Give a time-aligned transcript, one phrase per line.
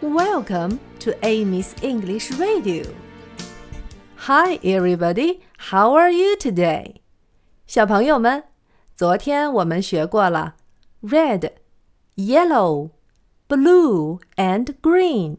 [0.00, 2.84] Welcome to Amy's English Radio.
[4.16, 5.40] Hi, everybody.
[5.70, 6.96] How are you today?
[7.66, 8.44] 小朋友们，
[8.94, 10.56] 昨天我们学过了
[11.02, 11.52] red,
[12.16, 12.90] yellow,
[13.48, 15.38] blue and green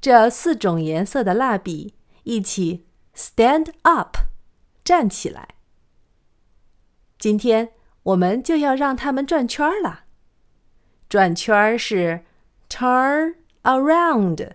[0.00, 1.94] 这四种颜色的蜡笔
[2.24, 4.16] 一起 stand up
[4.84, 5.48] 站起来。
[7.18, 7.70] 今天
[8.02, 10.04] 我们就要让它们转圈了。
[11.08, 12.24] 转圈是
[12.68, 14.54] turn around,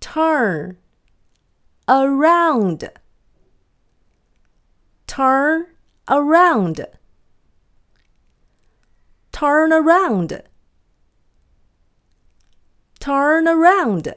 [0.00, 0.76] turn
[1.88, 2.88] around,
[5.06, 5.66] turn
[6.08, 6.86] around,
[9.32, 10.42] turn around,
[13.00, 14.14] turn around。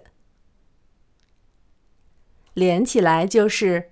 [2.54, 3.92] 连起来就是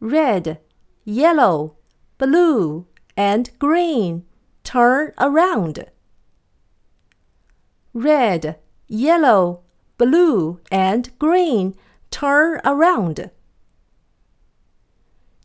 [0.00, 0.58] red,
[1.04, 1.76] yellow,
[2.18, 4.24] blue and green
[4.64, 5.86] turn around.
[7.92, 8.56] Red,
[8.88, 9.60] yellow,
[9.96, 11.74] blue and green
[12.10, 13.30] turn around.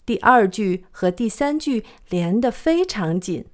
[0.06, 3.46] 第二句和第三句连得非常紧，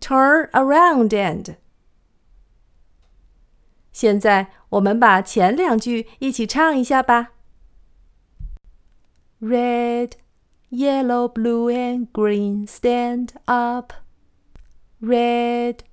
[0.00, 1.56] turn around and。
[3.92, 7.32] 现在 我们把前两句一起唱一下吧。
[9.40, 10.12] Red,
[10.70, 13.92] yellow, blue and green, stand up.
[15.00, 15.84] Red,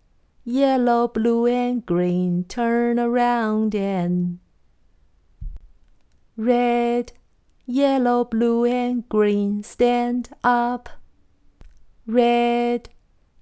[0.46, 4.40] yellow, blue and green, turn around and.
[6.38, 7.12] Red,
[7.66, 10.90] yellow, blue and green, stand up.
[12.08, 12.90] Red,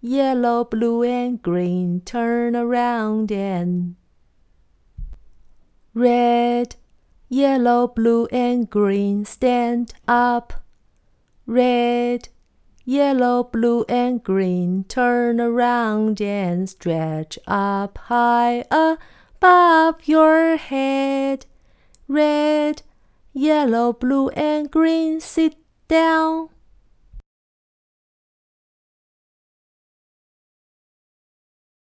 [0.02, 3.96] yellow, blue and green, turn around and.
[5.97, 6.77] Red,
[7.31, 10.53] yellow, blue and green, stand up.
[11.47, 12.29] Red,
[12.85, 21.47] yellow, blue and green, turn around and stretch up high above your head.
[22.09, 22.83] Red,
[23.33, 25.57] yellow, blue and green, sit
[25.89, 26.51] down.